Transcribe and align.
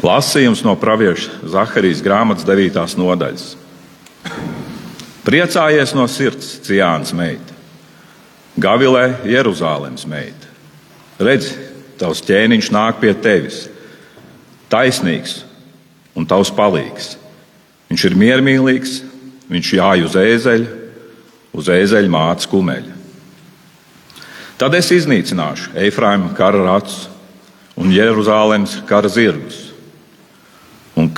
Lasījums 0.00 0.62
no 0.64 0.72
pravieša 0.80 1.42
Zaharijas 1.52 2.00
grāmatas 2.00 2.46
9. 2.48 2.78
nodaļas. 2.96 3.50
Priecājies 5.26 5.92
no 5.92 6.06
sirds, 6.08 6.54
Ciānas 6.64 7.12
meita, 7.12 7.52
Gavilē, 8.56 9.20
Jeruzalemes 9.28 10.06
meita. 10.08 10.48
Redzi, 11.20 11.52
tavs 12.00 12.24
ķēniņš 12.24 12.70
nāk 12.72 13.02
pie 13.02 13.12
tevis, 13.12 13.66
taisnīgs 14.72 15.42
un 16.16 16.24
tavs 16.24 16.48
palīgs. 16.56 17.18
Viņš 17.92 18.08
ir 18.08 18.16
miermīlīgs, 18.16 18.98
viņš 19.52 19.72
jāj 19.76 20.06
uz 20.08 20.16
ēzeļa, 20.16 20.78
uz 21.52 21.68
ēzeļa 21.76 22.12
mātes 22.12 22.48
kumeļa. 22.48 22.96
Tad 24.56 24.76
es 24.80 24.88
iznīcināšu 24.96 25.74
Eifraima 25.84 26.32
kara 26.36 26.64
ratus 26.64 27.02
un 27.76 27.92
Jeruzalemes 27.92 28.80
kara 28.88 29.12
zirgus 29.12 29.69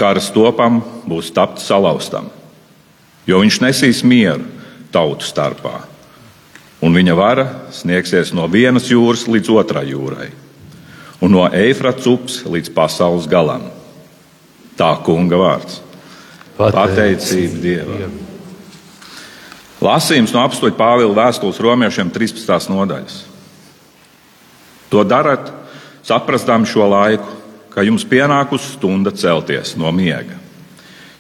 kara 0.03 0.23
stopam 0.23 0.81
būs 1.07 1.31
tapt 1.35 1.63
salauztam, 1.63 2.27
jo 3.27 3.39
viņš 3.43 3.61
nesīs 3.63 4.03
mieru 4.03 4.43
tautu 4.93 5.27
starpā, 5.27 5.77
un 6.83 6.95
viņa 6.97 7.15
vara 7.15 7.47
sniegsies 7.75 8.35
no 8.35 8.49
vienas 8.51 8.91
jūras 8.91 9.29
līdz 9.31 9.53
otrai 9.55 9.87
jūrai, 9.93 10.33
un 11.23 11.37
no 11.37 11.47
Eifrats 11.47 12.09
upes 12.11 12.43
līdz 12.43 12.73
pasaules 12.75 13.31
galam. 13.31 13.69
Tā 14.77 14.91
kunga 15.07 15.39
vārds- 15.39 15.79
pateicība 16.59 17.61
Dievam. 17.63 18.19
Lasījums 19.83 20.33
no 20.35 20.43
apstoļa 20.43 20.77
Pāvila 20.79 21.15
vēstules 21.15 21.61
romiešiem 21.61 22.11
13. 22.11 22.71
nodaļas. 22.71 23.23
To 24.91 25.03
darat, 25.05 25.51
saprastām 26.07 26.67
šo 26.67 26.87
laiku, 26.87 27.42
ka 27.75 27.85
jums 27.87 28.05
pienākusi 28.09 28.75
stunda 28.77 29.13
celties 29.17 29.77
no 29.81 29.91
miega. 29.93 30.39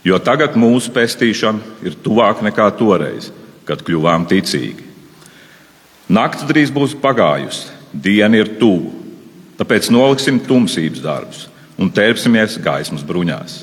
Jo 0.04 0.18
tagad 0.18 0.56
mūsu 0.58 0.90
pestīšana 0.92 1.86
ir 1.86 1.96
tuvāk 2.02 2.42
nekā 2.42 2.66
toreiz, 2.78 3.30
kad 3.64 3.84
kļuvām 3.86 4.26
ticīgi. 4.30 4.88
Nakts 6.12 6.42
drīz 6.48 6.72
būs 6.74 6.96
pagājusi, 6.98 7.70
diena 7.94 8.40
ir 8.42 8.56
tuvu, 8.58 8.90
tāpēc 9.60 9.88
noliksim 9.94 10.40
tumsības 10.42 11.04
darbus 11.04 11.46
un 11.78 11.90
tērpsimies 11.94 12.58
gaismas 12.62 13.04
bruņās. 13.06 13.62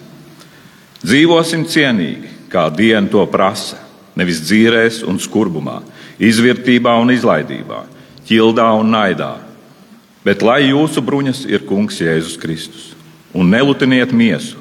Dzīvosim 1.04 1.68
cienīgi, 1.70 2.32
kā 2.52 2.66
diena 2.74 3.08
to 3.12 3.22
prasa, 3.32 3.78
nevis 4.18 4.42
dzīrēs 4.48 5.04
un 5.08 5.20
skurbumā, 5.22 5.82
izvērtībā 6.20 6.96
un 7.04 7.14
izlaidībā, 7.14 7.84
ķildā 8.28 8.72
un 8.80 8.92
naidā 8.96 9.34
Bet 10.30 10.44
lai 10.46 10.68
jūsu 10.68 11.02
bruņas 11.02 11.40
ir 11.50 11.64
Kungs 11.66 11.96
Jēzus 11.98 12.36
Kristus, 12.38 12.92
un 13.34 13.48
nelutiniet 13.50 14.12
miesu, 14.14 14.60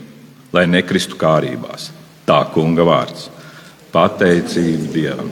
lai 0.49 0.63
nekristu 0.65 1.19
kārībās. 1.21 1.91
Tā 2.25 2.39
kunga 2.55 2.87
vārds- 2.89 3.27
pateicība 3.93 4.89
Dievam. 4.95 5.29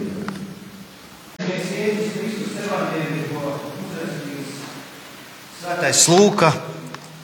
Svētais 5.56 6.04
Lūka 6.12 6.52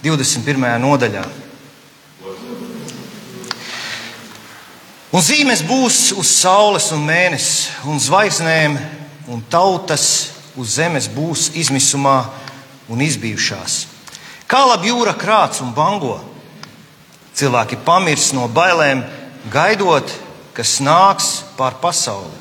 21. 0.03 0.79
nodaļā. 0.81 1.29
Un 5.13 5.21
zīmes 5.21 5.61
būs 5.61 6.17
uz 6.17 6.29
saules 6.41 6.89
un 6.93 7.05
mēnesis, 7.05 7.69
un 7.85 8.01
zvaigznēm, 8.01 8.79
un 9.29 9.45
tautas 9.51 10.31
uz 10.57 10.79
zemes 10.81 11.09
būs 11.13 11.51
izmisumā 11.53 12.42
un 12.93 13.01
izbijušās. 13.01 13.79
Kā 14.47 14.61
labi 14.69 14.91
jūra 14.93 15.15
krāts 15.17 15.63
un 15.65 15.73
bango. 15.73 16.19
Cilvēki 17.33 17.79
pamirs 17.87 18.33
no 18.37 18.45
bailēm, 18.53 19.01
gaidot, 19.53 20.13
kas 20.53 20.77
nāks 20.85 21.39
pār 21.57 21.79
pasauli. 21.81 22.37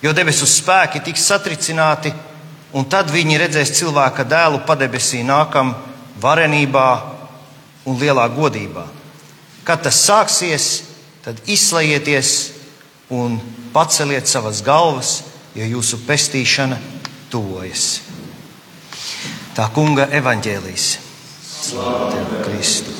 Jo 0.00 0.14
debesu 0.16 0.48
spēki 0.48 1.02
tiks 1.04 1.26
satricināti, 1.28 2.12
un 2.72 2.86
tad 2.88 3.12
viņi 3.12 3.36
redzēs 3.42 3.74
cilvēka 3.76 4.24
dēlu 4.24 4.62
padebesī 4.64 5.20
nākam 5.26 5.74
varenībā 6.22 6.88
un 7.84 8.00
lielā 8.00 8.24
godībā. 8.32 8.86
Kad 9.68 9.84
tas 9.84 10.00
sāksies, 10.06 10.70
tad 11.20 11.36
izslēgieties 11.44 12.30
un 13.12 13.36
paceliet 13.74 14.30
savas 14.30 14.62
galvas, 14.64 15.18
jo 15.52 15.68
jūsu 15.76 16.00
pestīšana 16.06 16.80
tuvojas. 17.30 18.09
Tā 19.56 19.66
kunga 19.74 20.06
evaņģēlīs. 20.14 20.86
Slavu 21.50 22.42
Kristu. 22.44 22.94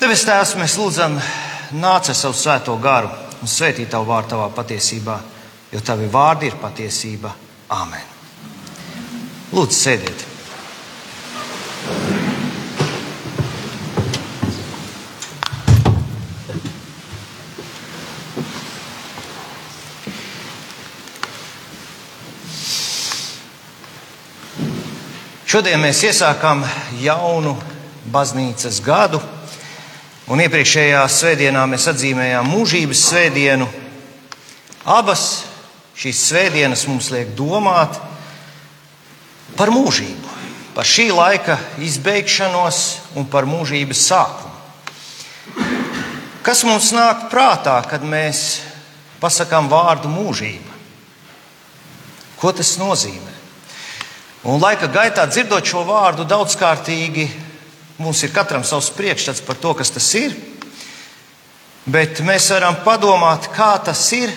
Tevis 0.00 0.26
Tēvs, 0.28 0.56
mēs 0.60 0.74
lūdzam, 0.80 1.16
nāc 1.80 2.10
ar 2.12 2.18
savu 2.18 2.36
svēto 2.36 2.76
garu 2.82 3.08
un 3.40 3.50
svētī 3.50 3.86
tavu 3.90 4.10
vārdu 4.10 4.34
tavā 4.34 4.50
patiesībā, 4.58 5.16
jo 5.72 5.80
tavi 5.80 6.10
vārdi 6.12 6.50
ir 6.50 6.58
patiesība. 6.60 7.32
Āmen. 7.76 8.12
Lūdzu, 9.56 9.78
sēdiet! 9.80 10.26
Šodien 25.56 25.80
mēs 25.80 26.02
iesākām 26.04 26.58
jaunu 27.00 27.54
baznīcas 28.12 28.76
gadu, 28.84 29.16
un 30.28 30.40
iepriekšējā 30.44 30.98
svētdienā 31.08 31.62
mēs 31.72 31.86
atzīmējām 31.94 32.50
mūžības 32.52 33.04
svētdienu. 33.06 33.64
Abas 34.84 35.22
šīs 35.96 36.20
svētdienas 36.26 36.82
mums 36.90 37.08
liek 37.14 37.30
domāt 37.38 37.96
par 39.56 39.72
mūžību, 39.72 40.34
par 40.76 40.84
šī 40.90 41.06
laika 41.16 41.56
izbeigšanos 41.88 42.80
un 43.16 43.24
par 43.24 43.48
mūžības 43.48 44.02
sākumu. 44.10 45.64
Kas 46.44 46.66
mums 46.68 46.90
nāk 46.92 47.30
prātā, 47.32 47.78
kad 47.88 48.04
mēs 48.04 48.60
pasakām 49.24 49.72
vārdu 49.72 50.12
mūžība? 50.12 50.76
Ko 52.44 52.52
tas 52.52 52.76
nozīmē? 52.76 53.35
Un 54.46 54.60
laika 54.62 54.86
gaitā 54.86 55.24
dzirdot 55.26 55.66
šo 55.66 55.80
vārdu 55.88 56.22
daudzkārtīgi, 56.30 57.24
mums 57.98 58.20
ir 58.22 58.30
katram 58.30 58.62
savs 58.62 58.92
priekšstats 58.94 59.42
par 59.42 59.58
to, 59.58 59.72
kas 59.74 59.90
tas 59.90 60.06
ir. 60.14 60.36
Bet 61.86 62.22
mēs 62.22 62.46
varam 62.54 62.78
padomāt, 62.84 63.48
kā 63.54 63.72
tas 63.82 64.04
ir, 64.14 64.30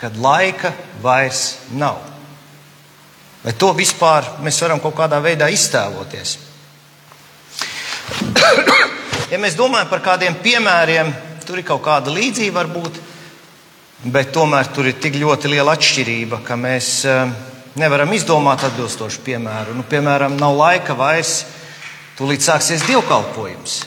kad 0.00 0.16
laika 0.20 0.74
vairs 1.00 1.54
nav. 1.72 1.96
Vai 3.40 3.56
to 3.56 3.72
vispār 3.76 4.28
mēs 4.44 4.60
varam 4.60 4.80
kaut 4.84 4.98
kādā 4.98 5.20
veidā 5.24 5.48
iztēloties? 5.48 6.36
ja 9.32 9.38
mēs 9.40 9.56
domājam 9.56 9.88
par 9.88 10.04
kādiem 10.04 10.36
piemēriem, 10.44 11.14
tur 11.48 11.62
ir 11.62 11.68
kaut 11.68 11.80
kāda 11.86 12.12
līdzība 12.12 12.60
varbūt, 12.60 13.00
bet 14.12 14.34
tomēr 14.36 14.68
tur 14.74 14.92
ir 14.92 15.00
tik 15.00 15.16
ļoti 15.20 15.52
liela 15.52 15.78
atšķirība, 15.78 16.44
ka 16.44 16.60
mēs 16.60 16.98
nevaram 17.78 18.12
izdomāt 18.14 18.64
atbilstošu 18.66 19.22
piemēru. 19.26 19.76
Nu, 19.78 19.84
piemēram, 19.86 20.38
nav 20.40 20.56
laika 20.58 20.96
vairs, 20.98 21.44
tūlīt 22.18 22.44
sāksies 22.44 22.86
dievkalpojums. 22.88 23.80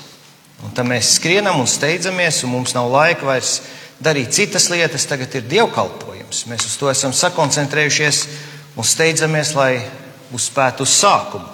Un 0.64 0.72
tad 0.76 0.88
mēs 0.88 1.18
skrienam 1.18 1.60
un 1.60 1.68
steidzamies, 1.68 2.44
un 2.46 2.54
mums 2.56 2.76
nav 2.78 2.88
laika 2.92 3.28
vairs 3.28 3.58
darīt 4.04 4.32
citas 4.36 4.70
lietas. 4.72 5.08
Tagad 5.10 5.36
ir 5.36 5.48
dievkalpojums. 5.52 6.46
Mēs 6.52 6.68
uz 6.70 6.78
to 6.80 6.92
esam 6.92 7.16
sakoncentrējušies 7.16 8.24
un 8.80 8.88
steidzamies, 8.88 9.54
lai 9.60 9.74
uzspētu 10.34 10.88
uz 10.88 10.96
sākumu. 11.02 11.50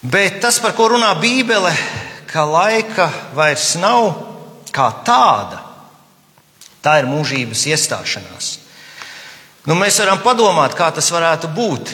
Bet 0.00 0.40
tas, 0.40 0.58
par 0.60 0.72
ko 0.72 0.88
runā 0.94 1.12
Bībele, 1.20 1.72
ka 2.30 2.46
laika 2.48 3.10
vairs 3.36 3.74
nav 3.80 4.14
kā 4.72 4.88
tāda, 5.04 5.60
tā 6.80 7.00
ir 7.02 7.08
mūžības 7.10 7.66
iestāšanās. 7.68 8.50
Nu, 9.68 9.76
mēs 9.76 9.98
varam 10.00 10.22
padomāt, 10.24 10.72
kā 10.76 10.88
tas 10.94 11.10
varētu 11.12 11.50
būt. 11.52 11.92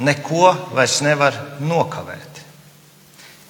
Neko 0.00 0.50
vairs 0.74 1.00
nevar 1.04 1.36
nokavēt. 1.60 2.40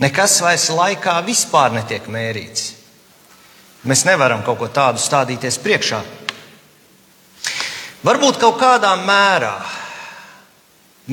Nekas 0.03 0.41
vairs 0.45 0.67
laikā 0.75 1.15
vispār 1.25 1.73
netiek 1.77 2.09
mērīts. 2.11 2.73
Mēs 3.89 4.05
nevaram 4.05 4.43
kaut 4.45 4.59
ko 4.61 4.69
tādu 4.73 5.01
stādīties 5.01 5.61
priekšā. 5.63 6.01
Varbūt 8.05 8.41
kaut 8.41 8.59
kādā 8.61 8.93
mērā 9.01 9.55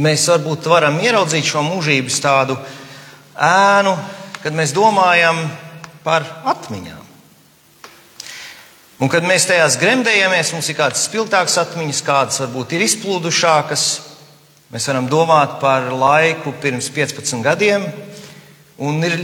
mēs 0.03 0.27
varbūt 0.31 0.67
varam 0.71 0.99
ieraudzīt 1.03 1.47
šo 1.47 1.63
mūžības 1.67 2.19
tādu 2.23 2.57
ēnu, 3.47 3.95
kad 4.43 4.55
mēs 4.55 4.75
domājam 4.75 5.41
par 6.03 6.27
atmiņām. 6.47 7.06
Un 8.97 9.11
kad 9.13 9.25
mēs 9.27 9.45
tajās 9.45 9.77
gremdējamies, 9.77 10.55
mums 10.55 10.71
ir 10.71 10.79
kādas 10.79 11.05
spilgtākas 11.05 11.59
atmiņas, 11.61 12.03
kādas 12.05 12.41
varbūt 12.41 12.73
ir 12.73 12.85
izplūdušākas. 12.87 13.87
Mēs 14.73 14.87
varam 14.89 15.05
domāt 15.07 15.59
par 15.61 15.91
laiku 15.93 16.55
pirms 16.61 16.89
15 16.91 17.45
gadiem, 17.45 17.85
Un 18.77 19.01
ir, 19.01 19.15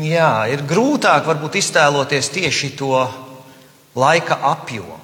jā, 0.00 0.30
ir 0.48 0.64
grūtāk 0.64 1.26
varbūt 1.28 1.58
iztēloties 1.60 2.30
tieši 2.32 2.72
to 2.78 2.94
laika 4.00 4.38
apjomu. 4.54 4.96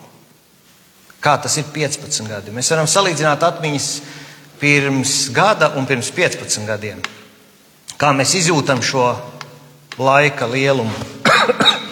Kā 1.21 1.35
tas 1.43 1.59
ir 1.61 1.69
15 1.75 2.31
gadi? 2.31 2.55
Mēs 2.57 2.71
varam 2.73 2.89
salīdzināt 2.89 3.45
atmiņas 3.45 3.89
pirms 4.61 5.17
gada 5.37 5.75
un 5.77 5.89
pirms 5.89 6.09
15 6.17 6.65
gadiem. 6.69 7.03
Kā 8.01 8.15
mēs 8.17 8.33
izjūtam 8.41 8.81
šo 8.85 9.11
laika 10.01 10.49
lielumu. 10.49 10.97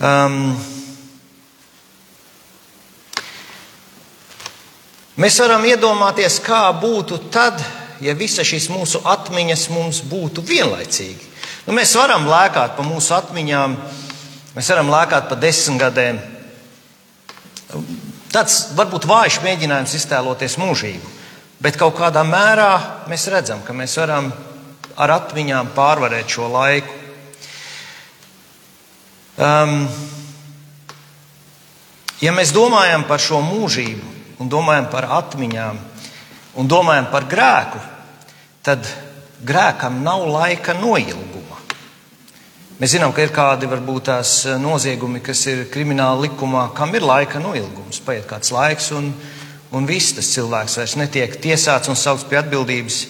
um, 0.00 0.56
mēs 5.16 5.38
varam 5.42 5.64
iedomāties, 5.68 6.40
kā 6.44 6.68
būtu 6.80 7.18
tad, 7.32 7.62
ja 8.00 8.14
visa 8.18 8.44
šīs 8.44 8.68
mūsu 8.72 9.00
atmiņas 9.04 9.68
mums 9.72 10.02
būtu 10.06 10.44
vienlaicīgi. 10.46 11.32
Nu, 11.66 11.74
mēs 11.74 11.96
varam 11.98 12.28
lēkāt 12.30 12.76
pa 12.76 12.84
mūsu 12.86 13.14
atmiņām, 13.16 13.76
mēs 14.54 14.72
varam 14.72 14.92
lēkāt 14.92 15.30
pa 15.30 15.38
desmit 15.40 15.80
gadiem. 15.82 16.20
Tāds 18.30 18.58
varbūt 18.76 19.08
vājš 19.08 19.40
mēģinājums 19.42 19.94
iztēloties 19.98 20.58
mūžību, 20.60 21.14
bet 21.64 21.78
kaut 21.80 21.96
kādā 21.98 22.22
mērā 22.26 22.70
mēs 23.10 23.26
redzam, 23.32 23.64
ka 23.66 23.74
mēs 23.74 23.96
varam 23.98 24.30
ar 24.96 25.12
atmiņām 25.16 25.72
pārvarēt 25.76 26.30
šo 26.36 26.48
laiku. 26.52 27.05
Um, 29.36 29.82
ja 32.24 32.32
mēs 32.32 32.54
domājam 32.56 33.02
par 33.04 33.20
šo 33.20 33.42
mūžību 33.44 34.14
un 34.40 34.48
domājam 34.48 34.86
par 34.88 35.08
atmiņām, 35.18 35.80
un 36.56 36.68
domājam 36.68 37.10
par 37.12 37.26
grēku, 37.28 37.80
tad 38.64 38.88
grēkam 39.44 40.00
nav 40.04 40.24
laika 40.28 40.76
noilguma. 40.80 41.60
Mēs 42.80 42.92
zinām, 42.92 43.12
ka 43.16 43.24
ir 43.24 43.32
kādi 43.32 43.68
varbūt 43.68 44.08
tās 44.08 44.32
noziegumi, 44.60 45.22
kas 45.24 45.46
ir 45.48 45.66
krimināla 45.72 46.26
likumā, 46.26 46.66
kam 46.76 46.92
ir 46.96 47.04
laika 47.04 47.40
noilgums. 47.40 48.02
Paiet 48.04 48.24
kāds 48.28 48.52
laiks, 48.52 48.90
un, 48.96 49.12
un 49.72 49.88
viss 49.88 50.16
tas 50.16 50.32
cilvēks 50.32 50.76
vairs 50.80 50.96
netiek 51.00 51.38
tiesāts 51.40 51.92
un 51.92 51.96
saukts 51.96 52.28
pie 52.28 52.40
atbildības. 52.40 53.02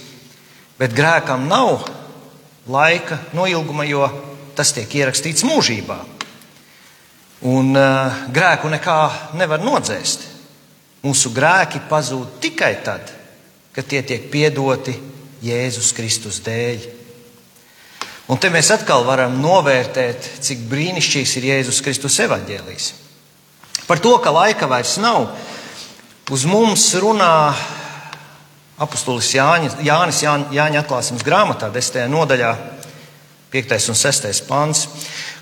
Bet 0.78 0.94
grēkam 0.94 1.48
nav 1.50 1.86
laika 2.70 3.18
noilguma, 3.34 3.86
jo 3.86 4.06
tas 4.54 4.70
tiek 4.74 4.90
ierakstīts 5.02 5.46
mūžībā. 5.46 6.15
Un 7.44 7.74
uh, 7.76 8.22
grēku 8.32 8.70
nekā 8.72 8.98
nevar 9.36 9.60
nodzēst. 9.60 10.24
Mūsu 11.04 11.30
grēki 11.36 11.82
pazūd 11.90 12.38
tikai 12.40 12.72
tad, 12.84 13.12
ka 13.76 13.84
tie 13.84 14.00
tiek 14.02 14.30
piedoti 14.32 14.94
Jēzus 15.44 15.92
Kristus 15.92 16.40
dēļ. 16.46 16.86
Un 18.32 18.40
te 18.42 18.48
mēs 18.50 18.72
atkal 18.74 19.04
varam 19.06 19.36
novērtēt, 19.38 20.30
cik 20.42 20.64
brīnišķīgs 20.70 21.36
ir 21.38 21.50
Jēzus 21.52 21.82
Kristus 21.84 22.16
evaņģēlijs. 22.24 22.88
Par 23.86 24.00
to, 24.02 24.16
ka 24.18 24.32
laika 24.34 24.66
vairs 24.66 24.96
nav, 24.98 25.28
uz 26.32 26.46
mums 26.48 26.88
runā 26.98 27.52
apustulis 28.82 29.28
Jānis, 29.36 29.76
Jānis 29.84 30.24
Jāņa 30.24 30.82
atklāsmes 30.82 31.22
grāmatā, 31.24 31.70
10. 31.72 32.08
nodaļā, 32.10 32.50
5. 33.56 33.90
un 33.92 34.00
6. 34.04 34.44
pants. 34.46 34.86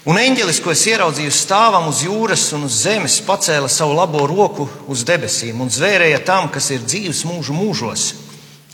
Un 0.09 0.21
eņģelis, 0.21 0.61
ko 0.63 0.73
es 0.73 0.87
ieraudzīju 0.87 1.33
stāvam 1.35 1.89
uz 1.91 2.05
jūras 2.07 2.51
un 2.57 2.69
uz 2.69 2.83
zemes, 2.85 3.21
pacēla 3.25 3.71
savu 3.73 3.97
labo 3.97 4.27
roku 4.31 4.69
uz 4.89 5.03
debesīm 5.09 5.63
un 5.65 5.73
zvērēja 5.73 6.23
tam, 6.29 6.51
kas 6.53 6.71
ir 6.75 6.85
dzīves 6.85 7.25
mūžu 7.29 7.57
mūžos 7.57 8.13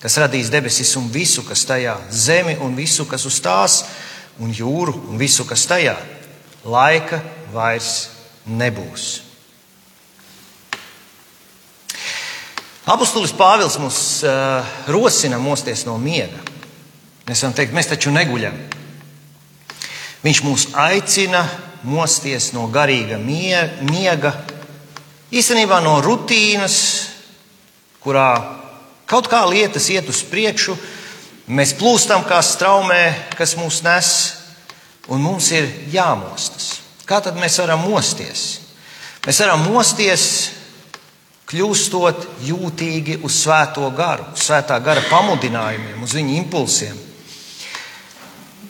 kas 0.01 0.17
radīs 0.21 0.51
debesis 0.53 0.95
un 0.97 1.11
visu, 1.13 1.45
kas 1.45 1.67
tajā, 1.69 1.99
zemi 2.11 2.57
un 2.65 2.75
visu, 2.77 3.05
kas 3.09 3.27
uz 3.29 3.37
tās, 3.45 3.83
un 4.41 4.53
jūru 4.53 4.97
un 5.11 5.21
visu, 5.21 5.45
kas 5.49 5.67
tajā. 5.69 5.97
Laika 6.65 7.21
vairs 7.53 8.09
nebūs. 8.49 9.09
Apostolis 12.91 13.33
Pāvils 13.37 13.77
mums 13.79 14.01
uh, 14.25 14.65
rosina 14.91 15.39
mosties 15.39 15.85
no 15.87 15.99
miega. 16.01 16.41
Mēs 17.29 17.45
varam 17.45 17.55
teikt, 17.55 17.77
mēs 17.77 17.93
taču 17.93 18.11
neguļam. 18.11 18.57
Viņš 20.21 20.43
mūs 20.45 20.69
aicina 20.77 21.47
mosties 21.83 22.51
no 22.53 22.67
garīga 22.73 23.17
miega, 23.19 24.35
īstenībā 25.33 25.81
no 25.85 25.99
rutīnas, 26.05 26.81
kurā 28.05 28.61
Kaut 29.11 29.27
kā 29.27 29.41
lietas 29.51 29.89
iet 29.91 30.07
uz 30.07 30.21
priekšu, 30.23 30.77
mēs 31.51 31.73
plūstam 31.75 32.23
kā 32.29 32.39
straumē, 32.47 33.33
kas 33.35 33.57
mūs 33.59 33.81
nes, 33.83 34.11
un 35.11 35.19
mums 35.25 35.49
ir 35.51 35.67
jāmostas. 35.91 36.77
Kā 37.11 37.19
tad 37.19 37.35
mēs 37.35 37.59
varam 37.59 37.83
mosties? 37.91 38.61
Mēs 39.27 39.41
varam 39.43 39.67
mosties, 39.67 40.25
kļūstot 41.51 42.29
jūtīgi 42.47 43.19
uz 43.27 43.41
svēto 43.43 43.91
garu, 43.99 44.29
uz 44.31 44.47
svētā 44.47 44.79
gara 44.79 45.03
pamudinājumiem, 45.11 45.99
uz 46.07 46.15
viņa 46.15 46.37
impulsiem. 46.39 47.01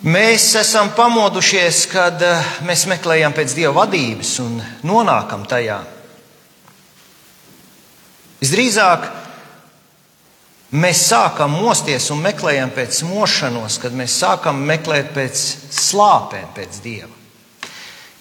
Mēs 0.00 0.46
esam 0.56 0.94
pamodušies, 0.96 1.84
kad 1.92 2.22
eh, 2.24 2.52
mēs 2.64 2.86
meklējam 2.88 3.34
pēc 3.36 3.56
dieva 3.58 3.74
vadības 3.82 4.36
un 4.44 4.60
nonākam 4.88 5.42
tajā. 5.48 5.80
Visdrīzāk 8.40 9.10
Mēs 10.70 11.00
sākam 11.08 11.50
mosties 11.58 12.04
un 12.14 12.20
meklējam 12.22 12.70
pēc 12.70 13.00
mošanos, 13.02 13.80
kad 13.82 13.94
mēs 13.96 14.14
sākam 14.20 14.60
meklēt 14.68 15.08
pēc 15.16 15.40
slāpēm, 15.74 16.52
pēc 16.54 16.76
dieva. 16.84 17.10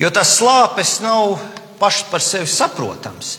Jo 0.01 0.09
tas 0.09 0.31
slāpes 0.39 0.95
nav 1.03 1.35
pašs 1.77 2.07
par 2.09 2.23
sevi 2.25 2.49
saprotams. 2.49 3.35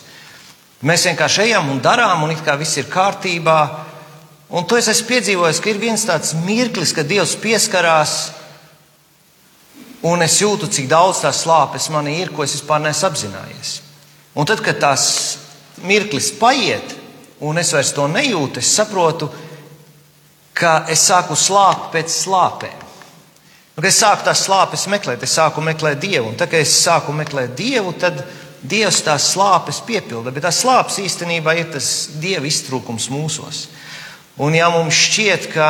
Mēs 0.87 1.03
vienkārši 1.09 1.43
ejam 1.49 1.73
un 1.73 1.81
darām, 1.83 2.23
un 2.23 2.31
it 2.31 2.39
kā 2.45 2.55
viss 2.55 2.79
ir 2.79 2.87
kārtībā. 2.87 3.57
Un 4.51 4.65
to 4.67 4.75
es 4.75 4.89
esmu 4.91 5.07
piedzīvojis, 5.07 5.61
ka 5.63 5.71
ir 5.71 5.79
viens 5.79 6.03
tāds 6.03 6.33
mirklis, 6.43 6.91
kad 6.95 7.07
Dievs 7.07 7.37
pieskarās, 7.39 8.15
un 10.03 10.25
es 10.25 10.35
jūtu, 10.41 10.67
cik 10.67 10.89
daudz 10.91 11.21
tās 11.23 11.45
slāpes 11.45 11.87
manī 11.93 12.17
ir, 12.19 12.33
ko 12.35 12.43
es 12.43 12.57
vispār 12.57 12.81
neesmu 12.83 13.07
apzinājies. 13.07 13.71
Un 14.35 14.47
tad, 14.49 14.59
kad 14.65 14.79
tās 14.81 15.05
mirklis 15.87 16.33
paiet, 16.39 16.97
un 17.47 17.57
es 17.61 17.71
vairs 17.71 17.93
to 17.95 18.09
nejūtu, 18.11 18.59
es 18.59 18.75
saprotu, 18.75 19.29
ka 20.53 20.81
es 20.91 21.07
sāku 21.07 21.37
slāpt 21.39 21.91
pēc 21.95 22.11
slāpēm. 22.11 22.81
Un, 23.71 23.79
nu, 23.79 23.87
es 23.87 24.01
sāku 24.03 24.27
tās 24.27 24.43
slāpes 24.45 24.83
meklēt, 24.91 25.23
es 25.23 25.33
sāku 25.37 25.63
meklēt 25.63 26.01
Dievu, 26.03 26.27
un 26.27 26.35
tad, 26.35 26.51
kad 26.51 26.59
es 26.59 26.73
sāku 26.83 27.15
meklēt 27.15 27.55
Dievu, 27.57 27.95
tad 27.95 28.19
Dievs 28.61 28.99
tās 29.01 29.31
slāpes 29.31 29.79
piepilda. 29.87 30.29
Bet 30.35 30.43
tās 30.45 30.59
slāpes 30.61 30.99
īstenībā 31.01 31.55
ir 31.57 31.71
tas 31.73 31.87
Dieva 32.21 32.45
iztrūkums 32.45 33.07
mūsos. 33.09 33.63
Un 34.39 34.55
ja 34.55 34.69
mums 34.71 34.95
šķiet, 34.95 35.49
ka 35.51 35.67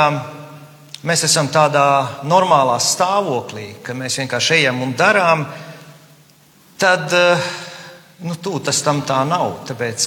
mēs 1.07 1.25
esam 1.25 1.49
tādā 1.49 2.21
normālā 2.29 2.77
stāvoklī, 2.77 3.81
ka 3.81 3.97
mēs 3.97 4.19
vienkārši 4.21 4.59
ejam 4.59 4.83
un 4.85 4.93
darām, 4.97 5.47
tad 6.81 7.13
uh, 7.17 7.51
Nu, 8.21 8.35
tū, 8.37 8.59
tas 8.61 8.77
tam 8.85 8.99
tā 9.01 9.23
nav. 9.25 9.63
Tāpēc, 9.65 10.03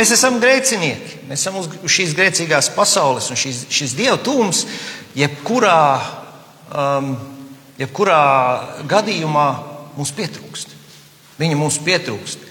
mēs 0.00 0.14
esam 0.14 0.38
grēcinieki. 0.40 1.26
Mēs 1.28 1.42
esam 1.42 1.58
uz 1.60 1.68
šīs 1.84 2.14
grēcīgās 2.16 2.70
pasaules, 2.72 3.28
un 3.28 3.36
šis, 3.36 3.66
šis 3.68 3.92
dievu 3.98 4.16
tūms, 4.24 4.62
jebkurā, 5.18 5.82
um, 6.72 7.10
jebkurā 7.76 8.22
gadījumā 8.88 9.46
mums 9.98 10.14
pietrūkst. 10.16 10.72
Viņa 11.42 11.58
mums 11.60 11.76
pietrūkst. 11.84 12.48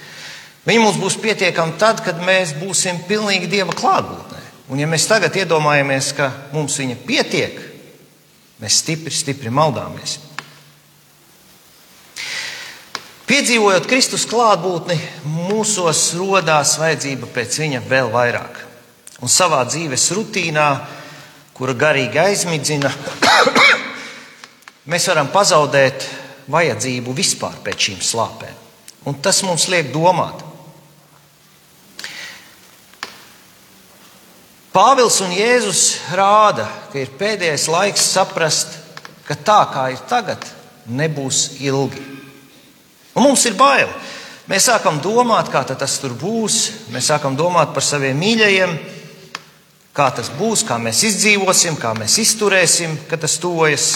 Viņa 0.70 0.84
mums 0.84 1.02
būs 1.02 1.18
pietiekama 1.24 1.80
tad, 1.82 2.04
kad 2.06 2.22
mēs 2.22 2.54
būsim 2.62 3.02
pilnīgi 3.10 3.50
dieva 3.50 3.74
klātbūtnē. 3.74 4.31
Un, 4.72 4.80
ja 4.80 4.88
mēs 4.88 5.04
tagad 5.04 5.36
iedomājamies, 5.36 6.14
ka 6.16 6.30
mums 6.54 6.78
viņa 6.80 6.96
pietiek, 7.04 7.58
mēs 8.62 8.78
stipri, 8.80 9.12
stipri 9.12 9.52
maldāmies. 9.52 10.14
Piedzīvojot 13.28 13.88
Kristus 13.88 14.24
klātbūtni, 14.32 14.96
mūsos 15.28 16.06
radās 16.20 16.78
vajadzība 16.80 17.28
pēc 17.36 17.58
viņa 17.62 17.82
vēl 17.88 18.12
vairāk. 18.12 18.62
Un 19.24 19.32
savā 19.32 19.62
dzīves 19.68 20.08
rutīnā, 20.16 20.68
kura 21.56 21.76
garīgi 21.76 22.20
aizmidzina, 22.20 22.92
mēs 24.92 25.08
varam 25.12 25.32
pazaudēt 25.36 26.08
vajadzību 26.52 27.16
vispār 27.16 27.60
pēc 27.64 27.90
šīm 27.90 28.00
slāpēm. 28.08 28.56
Un 29.08 29.20
tas 29.24 29.44
mums 29.48 29.68
liek 29.72 29.92
domāt. 29.92 30.41
Pāvils 34.72 35.20
un 35.26 35.34
Jēzus 35.36 35.84
rāda, 36.16 36.68
ka 36.92 37.02
ir 37.02 37.12
pēdējais 37.20 37.68
laiks 37.72 38.08
saprast, 38.14 38.78
ka 39.28 39.36
tā 39.36 39.60
kā 39.74 39.90
ir 39.92 40.00
tagad, 40.08 40.46
nebūs 40.88 41.60
ilgi. 41.60 42.00
Un 43.16 43.28
mums 43.28 43.44
ir 43.50 43.58
bail. 43.60 43.92
Mēs 44.48 44.70
sākam 44.70 45.02
domāt, 45.04 45.52
kā 45.52 45.66
tas 45.68 46.00
tur 46.00 46.16
būs. 46.18 46.88
Mēs 46.92 47.12
sākam 47.12 47.36
domāt 47.40 47.76
par 47.76 47.84
saviem 47.84 48.18
mīļajiem, 48.20 48.80
Kā 49.92 50.08
tas 50.16 50.30
būs, 50.32 50.64
kā 50.64 50.78
mēs 50.80 51.02
izdzīvosim, 51.04 51.76
kā 51.76 51.92
mēs 51.98 52.16
izturēsim, 52.24 52.96
kad 53.10 53.20
tas 53.26 53.36
tuvojas. 53.44 53.88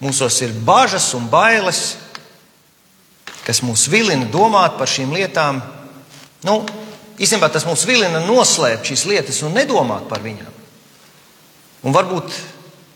Mūsos 0.00 0.38
ir 0.44 0.52
bažas 0.64 1.10
un 1.16 1.26
bailes, 1.32 1.94
kas 3.44 3.60
mūs 3.64 3.86
vilina 3.92 4.28
domāt 4.32 4.78
par 4.80 4.88
šīm 4.88 5.12
lietām. 5.16 5.60
Nu, 6.44 6.60
īstenībā 7.20 7.50
tas 7.52 7.66
mūs 7.68 7.84
vilina 7.88 8.22
noslēpt 8.24 8.90
šīs 8.90 9.04
lietas 9.10 9.42
un 9.46 9.54
nedomāt 9.56 10.08
par 10.08 10.24
viņām. 10.24 10.56
Un 11.84 11.96
varbūt 11.96 12.32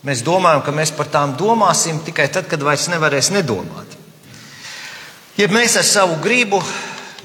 mēs 0.05 0.21
domājam, 0.25 0.63
ka 0.65 0.73
mēs 0.75 0.93
par 0.93 1.09
tām 1.13 1.33
domāsim 1.37 2.01
tikai 2.05 2.27
tad, 2.33 2.49
kad 2.49 2.61
vairs 2.61 2.87
nevarēs 2.91 3.31
nedomāt. 3.33 3.95
Ja 5.37 5.49
mēs 5.51 5.75
ar 5.79 5.85
savu 5.85 6.19
gribu 6.23 6.61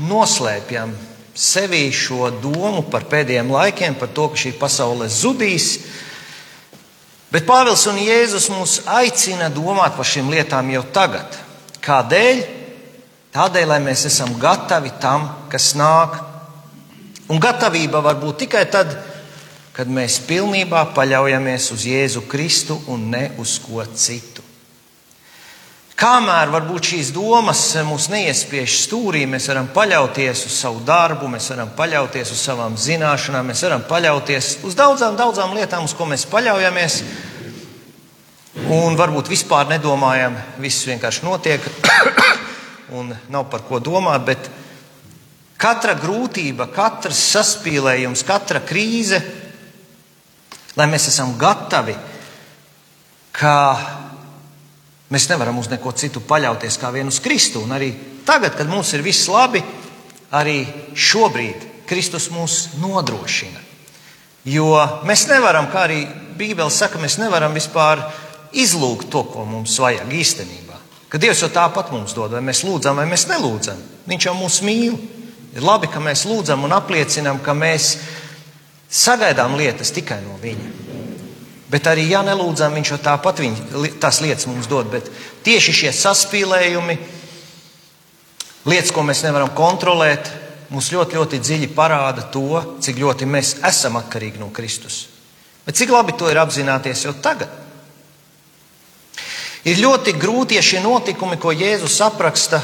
noslēpjam 0.02 0.95
sevī 1.37 1.87
šo 1.95 2.30
domu 2.42 2.83
par 2.90 3.04
pēdējiem 3.11 3.52
laikiem, 3.52 3.97
par 4.00 4.11
to, 4.14 4.28
ka 4.33 4.40
šī 4.40 4.54
pasaule 4.59 5.09
zudīs, 5.12 5.76
bet 7.30 7.47
Pāvils 7.47 7.87
un 7.90 8.00
Jēzus 8.02 8.49
mūs 8.50 8.80
aicina 8.90 9.50
domāt 9.52 9.95
par 9.97 10.09
šīm 10.09 10.33
lietām 10.33 10.73
jau 10.75 10.83
tagad. 10.92 11.37
Kādēļ? 11.85 12.42
Tādēļ, 13.30 13.69
lai 13.71 13.78
mēs 13.85 14.09
esam 14.09 14.35
gatavi 14.42 14.90
tam, 15.00 15.28
kas 15.52 15.71
nāk. 15.78 16.19
Un 17.31 17.39
gatavība 17.39 18.03
var 18.03 18.19
būt 18.19 18.45
tikai 18.45 18.65
tad, 18.71 18.93
kad 19.77 19.91
mēs 19.91 20.19
pilnībā 20.27 20.89
paļaujamies 20.97 21.71
uz 21.77 21.87
Jēzu 21.87 22.25
Kristu 22.29 22.81
un 22.91 23.07
ne 23.13 23.29
uz 23.39 23.59
ko 23.63 23.85
citu. 23.95 24.43
Kamēr 26.01 26.49
varbūt 26.49 26.95
šīs 26.95 27.11
domas 27.13 27.61
mūs 27.85 28.07
neiespiež 28.09 28.79
stūrī, 28.87 29.27
mēs 29.29 29.51
varam 29.51 29.67
paļauties 29.75 30.47
uz 30.49 30.55
savu 30.63 30.81
darbu, 30.89 31.29
mēs 31.29 31.51
varam 31.53 31.75
paļauties 31.77 32.33
uz 32.33 32.41
savām 32.41 32.79
zināšanām, 32.81 33.51
mēs 33.53 33.63
varam 33.67 33.85
paļauties 33.85 34.49
uz 34.65 34.79
daudzām, 34.79 35.19
daudzām 35.21 35.53
lietām, 35.59 35.85
uz 35.85 35.93
ko 35.95 36.09
mēs 36.09 36.25
paļaujamies. 36.33 37.03
Un 38.73 38.97
varbūt 38.97 39.29
vispār 39.31 39.69
nedomājam, 39.71 40.39
viss 40.59 40.89
vienkārši 40.89 41.27
notiek 41.29 41.69
un 42.97 43.13
nav 43.29 43.51
par 43.53 43.69
ko 43.69 43.79
domāt. 43.85 44.25
Bet 44.25 44.49
katra 45.61 45.95
grūtība, 46.00 46.71
katrs 46.73 47.21
saspīlējums, 47.35 48.25
katra 48.26 48.62
krīze 48.64 49.21
lai 50.81 50.87
mēs 50.90 51.09
esam 51.11 51.35
gatavi, 51.38 51.95
ka 53.35 53.55
mēs 55.11 55.29
nevaram 55.31 55.59
uz 55.61 55.71
neko 55.71 55.93
citu 55.97 56.23
paļauties 56.26 56.79
kā 56.81 56.93
vien 56.95 57.11
uz 57.11 57.21
Kristu. 57.23 57.64
Un 57.64 57.75
arī 57.76 57.90
tagad, 58.26 58.57
kad 58.59 58.71
mums 58.71 58.93
ir 58.95 59.05
viss 59.07 59.29
labi, 59.31 59.62
arī 60.37 60.62
šobrīd 60.95 61.69
Kristus 61.90 62.31
mūs 62.31 62.76
nodrošina. 62.81 63.67
Jo 64.47 64.73
mēs 65.05 65.26
nevaram, 65.29 65.69
kā 65.73 65.85
arī 65.88 66.05
Bībele 66.38 66.71
saka, 66.73 67.00
mēs 67.02 67.19
nevaram 67.21 67.52
vispār 67.52 68.00
izlūgt 68.57 69.11
to, 69.12 69.25
ko 69.29 69.45
mums 69.45 69.76
vajag 69.83 70.09
īstenībā. 70.17 70.79
Ka 71.11 71.19
Dievs 71.19 71.43
jau 71.43 71.50
tāpat 71.52 71.90
mums 71.93 72.14
dod, 72.14 72.33
vai 72.33 72.40
mēs 72.45 72.62
lūdzam, 72.64 72.97
vai 72.97 73.09
mēs 73.11 73.26
nelūdzam. 73.29 73.83
Viņš 74.09 74.29
jau 74.29 74.37
mūs 74.38 74.61
mīl. 74.64 74.95
Ir 75.57 75.66
labi, 75.66 75.90
ka 75.90 76.02
mēs 76.02 76.26
lūdzam 76.30 76.62
un 76.66 76.75
apliecinām, 76.76 77.40
ka 77.42 77.54
mēs 77.59 77.97
sagaidām 78.90 79.57
lietas 79.59 79.90
tikai 79.95 80.21
no 80.23 80.37
viņa. 80.42 80.69
Bet 81.71 81.87
arī, 81.87 82.09
ja 82.11 82.25
nelūdzam, 82.26 82.75
viņš 82.75 82.92
jau 82.92 82.99
tāpat 83.02 83.42
viņa, 83.45 83.80
tās 84.02 84.19
lietas 84.23 84.49
mums 84.50 84.66
dod. 84.71 84.88
Bet 84.90 85.07
tieši 85.47 85.75
šie 85.83 85.92
saspīlējumi, 85.95 86.97
lietas, 88.71 88.90
ko 88.95 89.04
mēs 89.07 89.23
nevaram 89.26 89.52
kontrolēt, 89.54 90.30
mums 90.75 90.90
ļoti, 90.95 91.19
ļoti 91.19 91.40
dziļi 91.42 91.71
parāda 91.75 92.26
to, 92.35 92.62
cik 92.83 92.99
ļoti 92.99 93.26
mēs 93.30 93.57
esam 93.66 93.99
atkarīgi 94.02 94.42
no 94.42 94.50
Kristus. 94.54 95.04
Bet 95.66 95.78
cik 95.78 95.92
labi 95.95 96.16
to 96.19 96.30
ir 96.30 96.40
apzināties 96.42 97.04
jau 97.07 97.14
tagad? 97.23 97.50
Ir 99.69 99.78
ļoti 99.83 100.14
grūti, 100.16 100.57
ja 100.57 100.64
šie 100.64 100.80
notikumi, 100.80 101.37
ko 101.38 101.52
Jēzus 101.52 101.99
apraksta, 102.02 102.62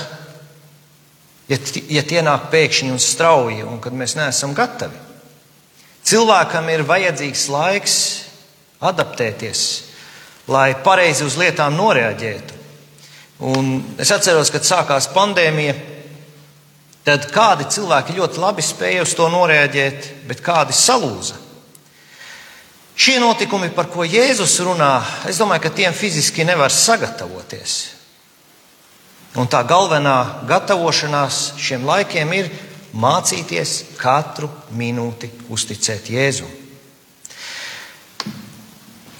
ja, 1.48 1.58
ja 1.88 2.02
tie 2.06 2.22
nāk 2.24 2.50
pēkšņi 2.52 2.92
un 2.94 3.02
strauji, 3.02 3.64
un 3.66 3.80
kad 3.82 3.96
mēs 3.96 4.16
neesam 4.18 4.54
gatavi. 4.56 4.98
Cilvēkam 6.06 6.68
ir 6.70 6.86
vajadzīgs 6.86 7.48
laiks 7.50 7.96
adaptēties, 8.86 9.62
lai 10.52 10.70
pareizi 10.84 11.24
uz 11.26 11.34
lietām 11.40 11.74
noreaģētu. 11.74 12.62
Un 13.46 13.72
es 14.00 14.12
atceros, 14.14 14.52
kad 14.54 14.64
sākās 14.64 15.10
pandēmija, 15.12 15.74
tad 17.06 17.26
kādi 17.34 17.66
cilvēki 17.74 18.16
ļoti 18.16 18.40
labi 18.42 18.64
spēja 18.64 19.02
uz 19.04 19.16
to 19.18 19.26
noreaģēt, 19.32 20.12
bet 20.30 20.44
kādi 20.46 20.76
salūza. 20.76 21.42
Šie 22.96 23.18
notikumi, 23.20 23.68
par 23.76 23.90
ko 23.92 24.06
Jēzus 24.08 24.54
runā, 24.64 24.94
es 25.28 25.36
domāju, 25.36 25.66
ka 25.66 25.74
tiem 25.74 25.92
fiziski 25.92 26.46
nevar 26.48 26.72
sagatavoties. 26.72 27.95
Un 29.36 29.44
tā 29.52 29.60
galvenā 29.68 30.46
gatavošanās 30.48 31.58
šiem 31.60 31.82
laikiem 31.84 32.30
ir 32.32 32.46
mācīties 32.96 33.98
katru 34.00 34.48
minūti 34.72 35.28
uzticēt 35.52 36.08
Jēzum. 36.08 36.48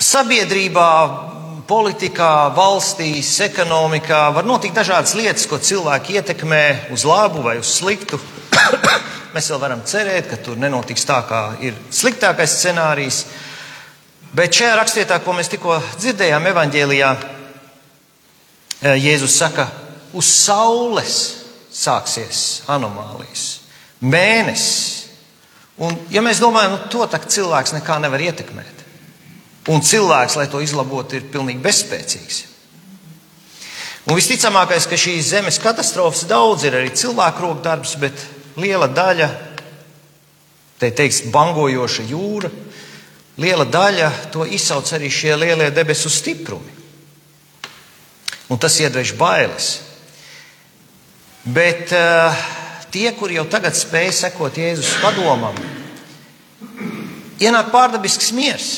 Sabiedrībā, 0.01 0.89
politikā, 1.69 2.49
valstīs, 2.57 3.35
ekonomikā 3.51 4.23
var 4.33 4.49
notikt 4.49 4.81
dažādas 4.81 5.13
lietas, 5.19 5.45
ko 5.51 5.61
cilvēki 5.61 6.17
ietekmē 6.17 6.65
uz 6.97 7.05
labu 7.05 7.45
vai 7.45 7.59
uz 7.61 7.77
sliktu. 7.77 8.17
Mēs 9.37 9.53
vēl 9.53 9.61
varam 9.61 9.85
cerēt, 9.85 10.31
ka 10.31 10.41
tur 10.41 10.57
nenotiks 10.57 11.05
tā, 11.05 11.21
kā 11.29 11.47
ir 11.61 11.77
sliktākais 11.93 12.57
scenārijs. 12.57 13.27
Bet 14.37 14.57
šajā 14.57 14.77
rakstvietā, 14.81 15.21
ko 15.21 15.37
mēs 15.37 15.53
tikko 15.53 15.77
dzirdējām, 16.01 16.49
evanģēlijā, 16.51 17.11
eh, 18.81 18.97
Jēzus 18.97 19.37
saka, 19.37 19.69
uz 20.17 20.33
saules 20.33 21.17
sāksies 21.77 22.43
anomālijas 22.73 23.47
mēnesis. 24.01 25.07
Un, 25.77 25.97
ja 26.13 26.23
mēs 26.25 26.41
domājam, 26.41 26.77
nu, 26.77 26.85
to 26.93 27.05
cilvēks 27.05 27.75
nekā 27.77 27.99
nevar 28.01 28.23
ietekmēt, 28.25 28.85
un 29.73 29.83
cilvēks, 29.85 30.39
lai 30.41 30.47
to 30.49 30.63
izlabotu, 30.65 31.19
ir 31.19 31.27
pilnīgi 31.33 31.61
bezspēcīgs. 31.65 32.45
Un 34.07 34.15
visticamākais, 34.17 34.87
ka 34.87 34.97
šīs 34.97 35.33
zemes 35.35 35.59
katastrofas 35.61 36.25
daudz 36.31 36.65
ir 36.65 36.77
arī 36.79 36.93
cilvēku 36.95 37.43
rokas 37.43 37.65
darbs, 37.65 37.97
bet 37.99 38.23
liela 38.57 38.87
daļa, 38.89 39.29
te 40.81 40.93
teiks, 40.95 41.25
bangojoša 41.35 42.07
jūra, 42.07 42.53
liela 43.43 43.67
daļa 43.67 44.13
to 44.33 44.47
izsauc 44.47 44.93
arī 44.97 45.11
šie 45.13 45.35
lielie 45.37 45.73
debesu 45.75 46.13
stiprumi. 46.13 46.73
Un 48.47 48.63
tas 48.63 48.79
iedvež 48.79 49.17
bailes. 49.19 49.73
Bet 51.47 51.93
uh, 51.95 52.35
tie, 52.91 53.13
kuri 53.15 53.37
jau 53.39 53.45
tagad 53.47 53.77
spēj 53.79 54.09
sekot 54.19 54.57
Jēzus 54.59 54.97
padomam, 54.99 55.55
ienāk 57.39 57.71
pārdabisks 57.71 58.33
miers. 58.35 58.71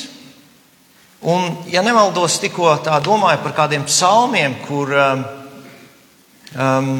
Un, 1.25 1.49
ja 1.73 1.81
nemaldos, 1.83 2.37
tikko 2.43 2.75
tā 2.85 2.99
domāju 3.03 3.41
par 3.47 3.57
kādiem 3.57 3.87
psalmiem, 3.89 4.59
kur 4.69 4.93
um, 4.93 5.25
um, 6.61 6.93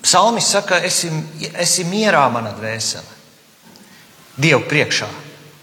psalmis 0.00 0.52
saka, 0.54 0.78
esi, 0.86 1.10
esi 1.58 1.84
mierā, 1.90 2.22
mana 2.32 2.54
dvēsele, 2.56 3.18
Dievu 4.40 4.62
priekšā. 4.70 5.10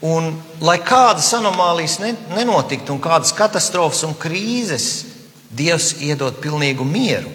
Un, 0.05 0.27
lai 0.61 0.77
kādas 0.85 1.31
anomālijas 1.33 1.97
ne, 2.03 2.11
nenotiktu, 2.35 2.93
un 2.93 3.01
kādas 3.01 3.31
katastrofas 3.33 4.03
un 4.05 4.13
krīzes, 4.19 4.91
Dievs 5.57 5.95
iedod 6.03 6.35
pilnīgu 6.43 6.83
mieru. 6.85 7.31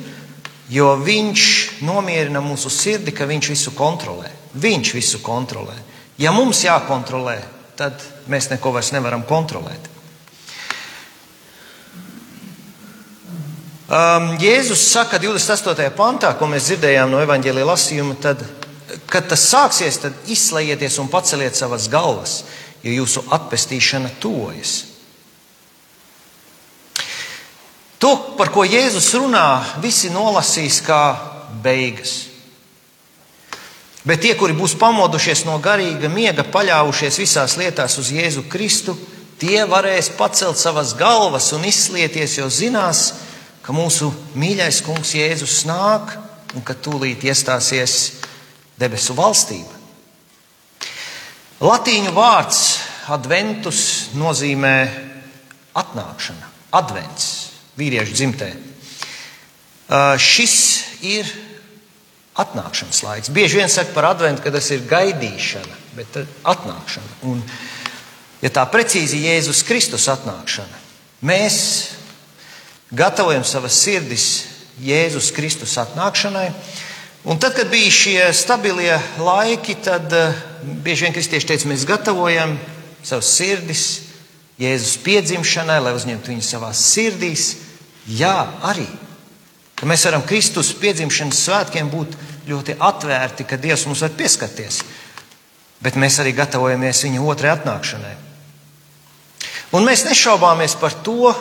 Jo 0.72 0.94
viņš 0.96 1.46
nomierina 1.84 2.40
mūsu 2.40 2.70
sirdi, 2.72 3.12
ka 3.12 3.26
viņš 3.28 3.48
visu 3.52 3.72
kontrolē. 3.76 4.30
Viņš 4.56 4.92
visu 4.96 5.20
kontrolē. 5.24 5.74
Ja 6.20 6.32
mums 6.32 6.62
jākontrolē, 6.64 7.38
tad 7.76 8.00
mēs 8.30 8.48
neko 8.52 8.72
vairs 8.72 8.92
nevaram 8.94 9.24
kontrolēt. 9.28 9.90
Um, 13.92 14.30
Jēzus 14.40 14.86
saka 14.88 15.18
28. 15.20 15.90
pantā, 15.92 16.30
ko 16.38 16.46
mēs 16.48 16.70
dzirdējām 16.70 17.10
no 17.12 17.18
evaņģēlīja 17.20 17.68
lasījuma, 17.68 18.14
tad, 18.24 18.40
kad 19.12 19.26
tas 19.28 19.42
sāksies, 19.50 19.98
tad 20.00 20.30
izslēdzieties 20.32 20.96
un 21.02 21.10
paceliet 21.12 21.58
savas 21.58 21.90
galvas, 21.92 22.38
jo 22.80 22.94
jūsu 23.02 23.26
atpestīšana 23.36 24.14
tuvojas. 24.22 24.91
To, 28.02 28.16
par 28.35 28.50
ko 28.50 28.64
Jēzus 28.66 29.12
runā, 29.14 29.62
visi 29.78 30.11
nolasīs 30.11 30.80
kā 30.82 31.14
beigas. 31.62 32.32
Bet 34.02 34.25
tie, 34.25 34.32
kuri 34.35 34.56
būs 34.59 34.75
pamodušies 34.80 35.44
no 35.47 35.61
garīga 35.62 36.11
miega, 36.11 36.42
paļāvušies 36.42 37.21
visās 37.23 37.54
lietās 37.61 37.94
uz 38.02 38.11
Jēzu 38.11 38.49
Kristu, 38.50 38.97
tie 39.38 39.62
varēs 39.71 40.11
pacelt 40.18 40.59
savas 40.59 40.97
galvas 40.99 41.52
un 41.54 41.62
izslieties, 41.68 42.40
jo 42.40 42.49
zinās, 42.50 43.04
ka 43.62 43.71
mūsu 43.71 44.11
mīļais 44.35 44.82
kungs 44.82 45.14
Jēzus 45.14 45.61
nāk 45.71 46.16
un 46.59 46.66
ka 46.66 46.75
tūlīt 46.75 47.23
iestāsies 47.23 47.94
debesu 48.82 49.14
valstība. 49.14 49.78
Latīņu 51.62 52.11
vārds 52.18 52.64
adventus 53.14 54.11
nozīmē 54.18 54.75
atnākšana, 55.78 56.50
advents 56.75 57.51
vīriešu 57.78 58.16
dzimtē. 58.16 58.50
Šis 60.20 60.56
ir 61.04 61.28
atnākšanas 62.38 63.02
laiks. 63.04 63.32
Bieži 63.32 63.60
vien 63.60 63.68
saka 63.68 63.92
par 63.92 64.08
adventu, 64.12 64.44
ka 64.44 64.52
tas 64.54 64.70
ir 64.72 64.86
gaidīšana, 64.88 65.80
bet 65.98 66.22
atnākšana. 66.48 67.18
Un, 67.28 67.42
ja 68.40 68.52
tā 68.52 68.64
precīzi 68.72 69.20
Jēzus 69.26 69.64
Kristus 69.68 70.08
atnākšana, 70.12 70.80
mēs 71.28 71.58
gatavojam 72.92 73.44
savas 73.44 73.76
sirdis 73.84 74.28
Jēzus 74.82 75.32
Kristus 75.36 75.76
atnākšanai. 75.80 76.48
Un 77.28 77.38
tad, 77.38 77.54
kad 77.54 77.68
bija 77.70 77.90
šie 77.94 78.22
stabilie 78.34 78.96
laiki, 79.20 79.76
tad 79.84 80.08
bieži 80.82 81.06
vien 81.06 81.14
kristieši 81.14 81.52
teica, 81.52 81.68
mēs 81.70 81.84
gatavojam 81.86 82.56
savas 83.04 83.28
sirdis 83.36 83.84
Jēzus 84.62 84.96
piedzimšanai, 85.04 85.78
lai 85.84 85.92
uzņemtu 85.96 86.32
viņu 86.32 86.44
savā 86.46 86.72
sirdīs. 86.76 87.52
Jā, 88.11 88.37
arī. 88.66 88.87
Ka 89.78 89.87
mēs 89.87 90.04
varam 90.06 90.25
Kristus 90.26 90.73
piedzimšanas 90.78 91.44
svētkiem 91.47 91.90
būt 91.90 92.16
ļoti 92.49 92.76
atvērti, 92.78 93.47
ka 93.47 93.59
Dievs 93.61 93.87
mums 93.87 94.02
var 94.02 94.12
pieskarties. 94.18 94.82
Bet 95.82 95.99
mēs 95.99 96.18
arī 96.23 96.35
gatavojamies 96.35 97.02
viņa 97.06 97.23
otrai 97.26 97.54
atnākšanai. 97.56 98.14
Un 99.73 99.87
mēs 99.87 100.04
nešaubāmies 100.06 100.76
par 100.78 100.94
to, 101.04 101.32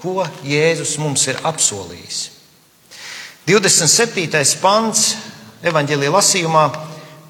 ko 0.00 0.22
Jēzus 0.46 0.98
mums 1.00 1.26
ir 1.30 1.40
apsolījis. 1.48 2.20
27. 3.48 4.60
pants 4.60 5.14
evanģēlīja 5.66 6.12
lasījumā, 6.14 6.64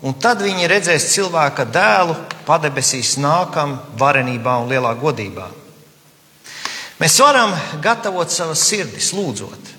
un 0.04 0.16
tad 0.20 0.42
viņi 0.44 0.68
redzēs 0.70 1.08
cilvēka 1.14 1.64
dēlu 1.70 2.16
padebesīs 2.48 3.16
nākam 3.22 3.78
varenībā 3.98 4.58
un 4.60 4.68
lielā 4.70 4.92
godībā. 5.00 5.48
Mēs 7.00 7.16
varam 7.22 7.54
gatavot 7.80 8.28
savas 8.28 8.60
sirdis, 8.68 9.14
lūdzot, 9.16 9.70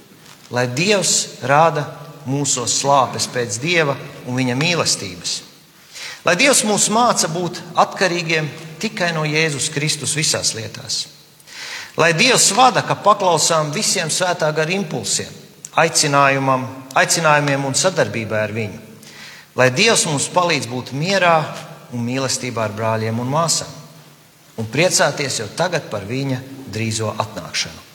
lai 0.50 0.66
Dievs 0.74 1.44
rāda 1.46 1.86
mūsos 2.26 2.80
slāpes 2.82 3.28
pēc 3.30 3.60
Dieva 3.62 3.96
un 4.26 4.38
Viņa 4.40 4.56
mīlestības. 4.58 5.36
Lai 6.26 6.36
Dievs 6.38 6.64
mūs 6.66 6.88
māca 6.94 7.30
būt 7.30 7.60
atkarīgiem 7.82 8.50
tikai 8.82 9.12
no 9.14 9.22
Jēzus 9.26 9.70
Kristus 9.74 10.16
visās 10.18 10.54
lietās. 10.58 11.08
Lai 11.98 12.14
Dievs 12.18 12.52
vada, 12.58 12.82
ka 12.82 12.96
paklausām 12.98 13.70
visiem 13.74 14.10
svētā 14.10 14.50
gara 14.56 14.74
impulsiem, 14.74 15.30
aicinājumiem 15.78 17.66
un 17.68 17.78
sadarbībai 17.78 18.42
ar 18.48 18.56
viņu. 18.56 18.80
Lai 19.60 19.70
Dievs 19.76 20.08
mums 20.10 20.30
palīdz 20.34 20.70
būt 20.72 20.94
mierā 20.98 21.36
un 21.92 22.02
mīlestībā 22.08 22.66
ar 22.66 22.74
brāļiem 22.74 23.20
un 23.22 23.30
māsām 23.30 23.78
un 24.62 24.68
priecāties 24.70 25.40
jau 25.42 25.48
tagad 25.58 25.88
par 25.92 26.06
viņa 26.08 26.40
drīzo 26.72 27.14
atnākšanu. 27.20 27.88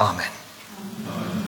Āmen! 0.00 0.39